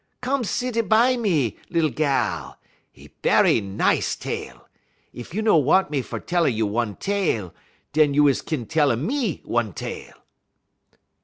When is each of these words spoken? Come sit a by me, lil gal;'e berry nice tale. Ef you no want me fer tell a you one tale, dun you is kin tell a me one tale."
Come 0.21 0.43
sit 0.43 0.77
a 0.77 0.81
by 0.81 1.15
me, 1.15 1.57
lil 1.69 1.91
gal;'e 1.91 3.07
berry 3.21 3.61
nice 3.61 4.15
tale. 4.15 4.67
Ef 5.15 5.31
you 5.31 5.43
no 5.43 5.57
want 5.57 5.91
me 5.91 6.01
fer 6.01 6.17
tell 6.17 6.45
a 6.45 6.49
you 6.49 6.65
one 6.65 6.95
tale, 6.95 7.53
dun 7.93 8.15
you 8.15 8.27
is 8.27 8.41
kin 8.41 8.65
tell 8.65 8.89
a 8.89 8.97
me 8.97 9.41
one 9.45 9.73
tale." 9.73 10.17